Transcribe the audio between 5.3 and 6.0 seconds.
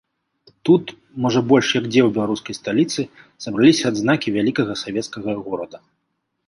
горада.